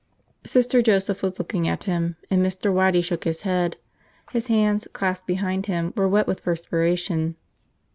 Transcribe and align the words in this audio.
Sister 0.47 0.81
Joseph 0.81 1.21
was 1.21 1.37
looking 1.37 1.67
at 1.67 1.83
him, 1.83 2.15
and 2.31 2.43
Mr. 2.43 2.73
Waddy 2.73 3.03
shook 3.03 3.23
his 3.23 3.41
head. 3.41 3.77
His 4.31 4.47
hands, 4.47 4.87
clasped 4.93 5.27
behind 5.27 5.67
him, 5.67 5.93
were 5.95 6.07
wet 6.07 6.25
with 6.25 6.41
perspiration. 6.43 7.35